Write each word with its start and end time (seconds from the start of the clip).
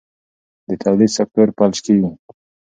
د 0.67 0.69
تولید 0.83 1.11
سکتور 1.17 1.47
فلج 1.57 1.77
کېږي. 1.85 2.09